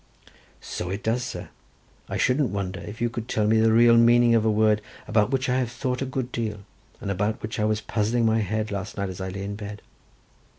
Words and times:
"So 0.61 0.89
it 0.89 1.03
does, 1.03 1.21
sir; 1.23 1.49
I 2.09 2.17
shouldn't 2.17 2.49
wonder 2.49 2.79
if 2.79 3.01
you 3.01 3.07
could 3.07 3.27
tell 3.27 3.45
me 3.45 3.59
the 3.61 3.71
real 3.71 3.97
meaning 3.97 4.33
of 4.33 4.43
a 4.43 4.49
word, 4.49 4.81
about 5.07 5.29
which 5.29 5.47
I 5.47 5.57
have 5.59 5.71
thought 5.71 6.01
a 6.01 6.07
good 6.07 6.31
deal, 6.31 6.61
and 6.99 7.11
about 7.11 7.43
which 7.43 7.59
I 7.59 7.65
was 7.65 7.81
puzzling 7.81 8.25
my 8.25 8.39
head 8.39 8.71
last 8.71 8.97
night 8.97 9.09
as 9.09 9.21
I 9.21 9.29
lay 9.29 9.43
in 9.43 9.55
bed." 9.55 9.83